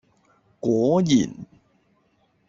[0.59, 1.29] 果然！